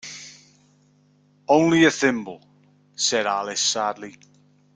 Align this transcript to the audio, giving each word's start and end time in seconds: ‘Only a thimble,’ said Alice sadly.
‘Only 1.47 1.85
a 1.85 1.91
thimble,’ 1.91 2.43
said 2.95 3.27
Alice 3.27 3.61
sadly. 3.61 4.15